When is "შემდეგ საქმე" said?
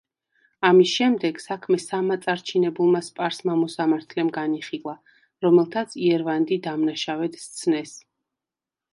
0.99-1.75